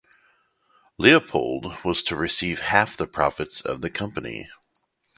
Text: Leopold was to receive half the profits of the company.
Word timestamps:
Leopold 0.97 1.83
was 1.85 2.01
to 2.01 2.15
receive 2.15 2.59
half 2.61 2.97
the 2.97 3.05
profits 3.05 3.61
of 3.61 3.81
the 3.81 3.89
company. 3.91 4.49